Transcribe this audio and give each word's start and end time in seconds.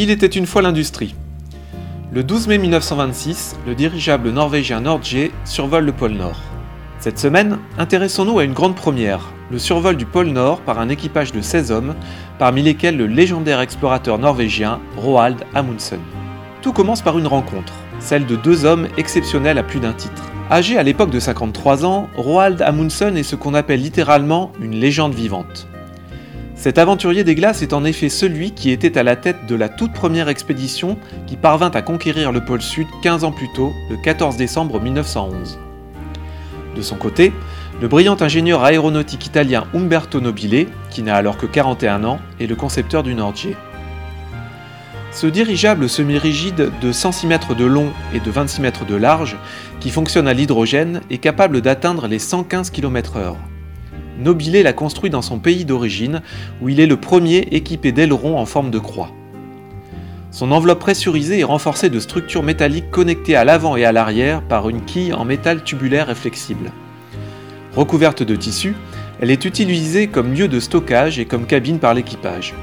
Il 0.00 0.12
était 0.12 0.26
une 0.26 0.46
fois 0.46 0.62
l'industrie. 0.62 1.16
Le 2.12 2.22
12 2.22 2.46
mai 2.46 2.58
1926, 2.58 3.56
le 3.66 3.74
dirigeable 3.74 4.30
norvégien 4.30 4.82
Nordje 4.82 5.32
survole 5.44 5.86
le 5.86 5.92
pôle 5.92 6.12
Nord. 6.12 6.40
Cette 7.00 7.18
semaine, 7.18 7.58
intéressons-nous 7.78 8.38
à 8.38 8.44
une 8.44 8.52
grande 8.52 8.76
première, 8.76 9.32
le 9.50 9.58
survol 9.58 9.96
du 9.96 10.06
pôle 10.06 10.28
Nord 10.28 10.60
par 10.60 10.78
un 10.78 10.88
équipage 10.88 11.32
de 11.32 11.40
16 11.40 11.72
hommes, 11.72 11.96
parmi 12.38 12.62
lesquels 12.62 12.96
le 12.96 13.08
légendaire 13.08 13.60
explorateur 13.60 14.20
norvégien 14.20 14.78
Roald 14.96 15.44
Amundsen. 15.56 15.98
Tout 16.62 16.72
commence 16.72 17.02
par 17.02 17.18
une 17.18 17.26
rencontre, 17.26 17.72
celle 17.98 18.24
de 18.24 18.36
deux 18.36 18.64
hommes 18.64 18.86
exceptionnels 18.98 19.58
à 19.58 19.64
plus 19.64 19.80
d'un 19.80 19.94
titre. 19.94 20.22
Âgé 20.48 20.78
à 20.78 20.84
l'époque 20.84 21.10
de 21.10 21.18
53 21.18 21.84
ans, 21.84 22.08
Roald 22.16 22.62
Amundsen 22.62 23.16
est 23.16 23.24
ce 23.24 23.34
qu'on 23.34 23.54
appelle 23.54 23.82
littéralement 23.82 24.52
une 24.60 24.76
légende 24.76 25.14
vivante. 25.14 25.66
Cet 26.58 26.76
aventurier 26.78 27.22
des 27.22 27.36
glaces 27.36 27.62
est 27.62 27.72
en 27.72 27.84
effet 27.84 28.08
celui 28.08 28.50
qui 28.50 28.72
était 28.72 28.98
à 28.98 29.04
la 29.04 29.14
tête 29.14 29.46
de 29.46 29.54
la 29.54 29.68
toute 29.68 29.92
première 29.92 30.28
expédition 30.28 30.98
qui 31.28 31.36
parvint 31.36 31.70
à 31.70 31.82
conquérir 31.82 32.32
le 32.32 32.44
pôle 32.44 32.62
Sud 32.62 32.88
15 33.00 33.22
ans 33.22 33.30
plus 33.30 33.48
tôt, 33.52 33.72
le 33.88 33.96
14 33.96 34.36
décembre 34.36 34.80
1911. 34.80 35.56
De 36.74 36.82
son 36.82 36.96
côté, 36.96 37.32
le 37.80 37.86
brillant 37.86 38.16
ingénieur 38.20 38.64
aéronautique 38.64 39.24
italien 39.24 39.68
Umberto 39.72 40.20
Nobile, 40.20 40.66
qui 40.90 41.04
n'a 41.04 41.14
alors 41.14 41.36
que 41.36 41.46
41 41.46 42.02
ans, 42.02 42.18
est 42.40 42.48
le 42.48 42.56
concepteur 42.56 43.04
du 43.04 43.14
Nordier. 43.14 43.54
Ce 45.12 45.28
dirigeable 45.28 45.88
semi-rigide 45.88 46.72
de 46.80 46.90
106 46.90 47.28
mètres 47.28 47.54
de 47.54 47.66
long 47.66 47.92
et 48.12 48.18
de 48.18 48.30
26 48.32 48.62
mètres 48.62 48.84
de 48.84 48.96
large, 48.96 49.36
qui 49.78 49.90
fonctionne 49.90 50.26
à 50.26 50.34
l'hydrogène, 50.34 51.02
est 51.08 51.18
capable 51.18 51.60
d'atteindre 51.60 52.08
les 52.08 52.18
115 52.18 52.70
km/h. 52.70 53.36
Nobile 54.18 54.62
l'a 54.62 54.72
construit 54.72 55.10
dans 55.10 55.22
son 55.22 55.38
pays 55.38 55.64
d'origine, 55.64 56.22
où 56.60 56.68
il 56.68 56.80
est 56.80 56.86
le 56.86 56.96
premier 56.96 57.38
équipé 57.52 57.92
d'ailerons 57.92 58.36
en 58.38 58.46
forme 58.46 58.70
de 58.70 58.78
croix. 58.78 59.10
Son 60.30 60.52
enveloppe 60.52 60.80
pressurisée 60.80 61.40
est 61.40 61.44
renforcée 61.44 61.88
de 61.88 62.00
structures 62.00 62.42
métalliques 62.42 62.90
connectées 62.90 63.36
à 63.36 63.44
l'avant 63.44 63.76
et 63.76 63.84
à 63.84 63.92
l'arrière 63.92 64.42
par 64.42 64.68
une 64.68 64.84
quille 64.84 65.14
en 65.14 65.24
métal 65.24 65.62
tubulaire 65.64 66.10
et 66.10 66.14
flexible. 66.14 66.72
Recouverte 67.74 68.22
de 68.22 68.36
tissu, 68.36 68.74
elle 69.20 69.30
est 69.30 69.44
utilisée 69.44 70.08
comme 70.08 70.34
lieu 70.34 70.48
de 70.48 70.60
stockage 70.60 71.18
et 71.18 71.24
comme 71.24 71.46
cabine 71.46 71.78
par 71.78 71.94
l'équipage. 71.94 72.54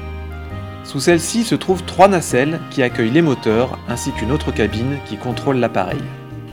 Sous 0.84 1.00
celle-ci 1.00 1.42
se 1.42 1.54
trouvent 1.54 1.82
trois 1.84 2.06
nacelles 2.06 2.60
qui 2.70 2.82
accueillent 2.82 3.10
les 3.10 3.22
moteurs 3.22 3.78
ainsi 3.88 4.12
qu'une 4.12 4.30
autre 4.30 4.52
cabine 4.52 4.98
qui 5.06 5.16
contrôle 5.16 5.56
l'appareil. 5.56 5.98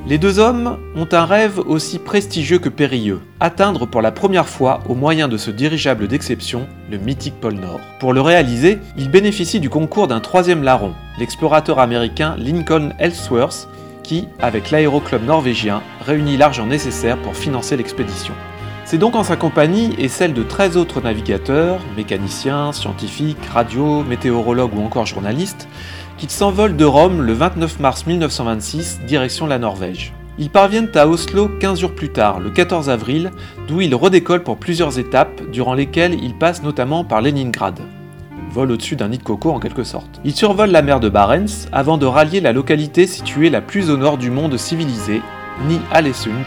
Les 0.05 0.17
deux 0.17 0.37
hommes 0.37 0.79
ont 0.97 1.07
un 1.13 1.23
rêve 1.23 1.59
aussi 1.59 1.97
prestigieux 1.97 2.59
que 2.59 2.67
périlleux, 2.67 3.21
atteindre 3.39 3.85
pour 3.85 4.01
la 4.01 4.11
première 4.11 4.49
fois 4.49 4.81
au 4.89 4.95
moyen 4.95 5.29
de 5.29 5.37
ce 5.37 5.49
dirigeable 5.49 6.09
d'exception 6.09 6.67
le 6.91 6.97
mythique 6.97 7.39
pôle 7.39 7.53
Nord. 7.53 7.79
Pour 8.01 8.11
le 8.11 8.19
réaliser, 8.19 8.79
ils 8.97 9.09
bénéficient 9.09 9.61
du 9.61 9.69
concours 9.69 10.09
d'un 10.09 10.19
troisième 10.19 10.61
larron, 10.61 10.93
l'explorateur 11.19 11.79
américain 11.79 12.35
Lincoln 12.37 12.89
Ellsworth, 12.99 13.69
qui, 14.03 14.27
avec 14.41 14.71
l'aéroclub 14.71 15.23
norvégien, 15.23 15.81
réunit 16.01 16.35
l'argent 16.35 16.65
nécessaire 16.65 17.17
pour 17.21 17.37
financer 17.37 17.77
l'expédition. 17.77 18.33
C'est 18.83 18.97
donc 18.97 19.15
en 19.15 19.23
sa 19.23 19.37
compagnie 19.37 19.95
et 19.97 20.09
celle 20.09 20.33
de 20.33 20.43
13 20.43 20.75
autres 20.75 20.99
navigateurs, 20.99 21.79
mécaniciens, 21.95 22.73
scientifiques, 22.73 23.45
radios, 23.53 24.03
météorologues 24.03 24.77
ou 24.77 24.83
encore 24.83 25.05
journalistes, 25.05 25.69
qu'ils 26.23 26.31
s'envolent 26.31 26.77
de 26.77 26.85
Rome 26.85 27.21
le 27.21 27.33
29 27.33 27.81
mars 27.81 28.05
1926, 28.05 29.01
direction 29.05 29.45
la 29.45 29.59
Norvège. 29.59 30.13
Ils 30.37 30.49
parviennent 30.49 30.89
à 30.95 31.05
Oslo 31.05 31.49
15 31.49 31.81
jours 31.81 31.93
plus 31.93 32.13
tard, 32.13 32.39
le 32.39 32.49
14 32.49 32.89
avril, 32.89 33.31
d'où 33.67 33.81
ils 33.81 33.93
redécollent 33.93 34.41
pour 34.41 34.55
plusieurs 34.55 34.99
étapes, 34.99 35.41
durant 35.51 35.73
lesquelles 35.73 36.13
ils 36.13 36.33
passent 36.33 36.63
notamment 36.63 37.03
par 37.03 37.21
Leningrad. 37.21 37.77
Vol 38.51 38.71
au-dessus 38.71 38.95
d'un 38.95 39.09
nid 39.09 39.17
de 39.17 39.23
coco 39.23 39.51
en 39.51 39.59
quelque 39.59 39.83
sorte. 39.83 40.21
Ils 40.23 40.33
survolent 40.33 40.71
la 40.71 40.81
mer 40.81 41.01
de 41.01 41.09
Barents 41.09 41.67
avant 41.73 41.97
de 41.97 42.05
rallier 42.05 42.39
la 42.39 42.53
localité 42.53 43.05
située 43.05 43.49
la 43.49 43.59
plus 43.59 43.89
au 43.89 43.97
nord 43.97 44.17
du 44.17 44.31
monde 44.31 44.55
civilisé, 44.55 45.21
Ni-Alesund, 45.67 46.45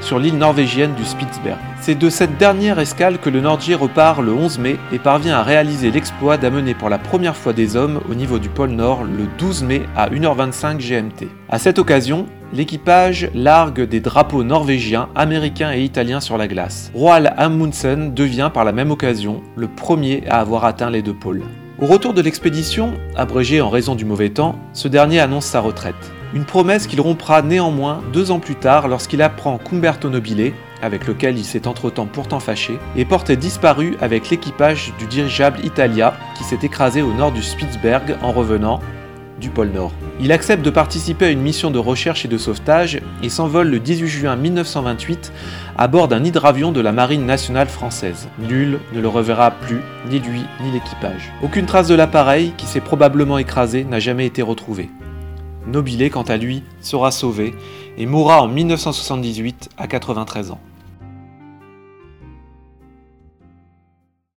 sur 0.00 0.18
l'île 0.18 0.38
norvégienne 0.38 0.94
du 0.94 1.04
Spitzberg. 1.04 1.58
C'est 1.80 1.98
de 1.98 2.10
cette 2.10 2.36
dernière 2.38 2.78
escale 2.78 3.18
que 3.18 3.30
le 3.30 3.40
Nordje 3.40 3.72
repart 3.74 4.20
le 4.20 4.32
11 4.32 4.58
mai 4.58 4.76
et 4.92 4.98
parvient 4.98 5.36
à 5.36 5.42
réaliser 5.42 5.90
l'exploit 5.90 6.36
d'amener 6.36 6.74
pour 6.74 6.88
la 6.88 6.98
première 6.98 7.36
fois 7.36 7.52
des 7.52 7.76
hommes 7.76 8.00
au 8.10 8.14
niveau 8.14 8.38
du 8.38 8.48
pôle 8.48 8.70
Nord 8.70 9.04
le 9.04 9.26
12 9.38 9.62
mai 9.64 9.82
à 9.96 10.08
1h25 10.08 10.78
GMT. 10.78 11.28
À 11.48 11.58
cette 11.58 11.78
occasion, 11.78 12.26
l'équipage 12.52 13.30
largue 13.34 13.82
des 13.82 14.00
drapeaux 14.00 14.44
norvégiens, 14.44 15.08
américains 15.14 15.72
et 15.72 15.82
italiens 15.82 16.20
sur 16.20 16.38
la 16.38 16.48
glace. 16.48 16.90
Roald 16.94 17.32
Amundsen 17.36 18.14
devient 18.14 18.50
par 18.52 18.64
la 18.64 18.72
même 18.72 18.90
occasion 18.90 19.42
le 19.56 19.68
premier 19.68 20.24
à 20.28 20.40
avoir 20.40 20.64
atteint 20.64 20.90
les 20.90 21.02
deux 21.02 21.14
pôles. 21.14 21.42
Au 21.78 21.84
retour 21.84 22.14
de 22.14 22.22
l'expédition, 22.22 22.94
abrégé 23.16 23.60
en 23.60 23.68
raison 23.68 23.94
du 23.94 24.06
mauvais 24.06 24.30
temps, 24.30 24.58
ce 24.72 24.88
dernier 24.88 25.20
annonce 25.20 25.44
sa 25.44 25.60
retraite. 25.60 26.15
Une 26.34 26.44
promesse 26.44 26.86
qu'il 26.86 27.00
rompra 27.00 27.42
néanmoins 27.42 28.02
deux 28.12 28.30
ans 28.30 28.40
plus 28.40 28.56
tard 28.56 28.88
lorsqu'il 28.88 29.22
apprend 29.22 29.58
qu'Umberto 29.58 30.10
Nobile, 30.10 30.52
avec 30.82 31.06
lequel 31.06 31.38
il 31.38 31.44
s'est 31.44 31.66
entre-temps 31.68 32.06
pourtant 32.06 32.40
fâché, 32.40 32.78
est 32.96 33.04
porté 33.04 33.36
disparu 33.36 33.96
avec 34.00 34.28
l'équipage 34.28 34.92
du 34.98 35.06
dirigeable 35.06 35.64
Italia 35.64 36.14
qui 36.36 36.44
s'est 36.44 36.58
écrasé 36.62 37.00
au 37.02 37.12
nord 37.12 37.32
du 37.32 37.42
Spitzberg 37.42 38.16
en 38.22 38.32
revenant 38.32 38.80
du 39.40 39.50
pôle 39.50 39.68
Nord. 39.68 39.92
Il 40.20 40.32
accepte 40.32 40.64
de 40.64 40.70
participer 40.70 41.26
à 41.26 41.30
une 41.30 41.42
mission 41.42 41.70
de 41.70 41.78
recherche 41.78 42.24
et 42.24 42.28
de 42.28 42.38
sauvetage 42.38 43.00
et 43.22 43.28
s'envole 43.28 43.68
le 43.68 43.78
18 43.78 44.08
juin 44.08 44.36
1928 44.36 45.32
à 45.76 45.88
bord 45.88 46.08
d'un 46.08 46.24
hydravion 46.24 46.72
de 46.72 46.80
la 46.80 46.92
Marine 46.92 47.26
nationale 47.26 47.68
française. 47.68 48.28
Nul 48.38 48.80
ne 48.92 49.00
le 49.00 49.08
reverra 49.08 49.50
plus, 49.50 49.80
ni 50.08 50.18
lui 50.20 50.42
ni 50.62 50.72
l'équipage. 50.72 51.32
Aucune 51.42 51.66
trace 51.66 51.88
de 51.88 51.94
l'appareil, 51.94 52.52
qui 52.56 52.66
s'est 52.66 52.80
probablement 52.80 53.38
écrasé, 53.38 53.84
n'a 53.84 54.00
jamais 54.00 54.26
été 54.26 54.40
retrouvée. 54.40 54.90
Nobile, 55.66 56.10
quant 56.10 56.22
à 56.22 56.36
lui, 56.36 56.62
sera 56.80 57.10
sauvé 57.10 57.54
et 57.98 58.06
mourra 58.06 58.40
en 58.42 58.48
1978 58.48 59.70
à 59.76 59.86
93 59.88 60.52
ans. 60.52 60.60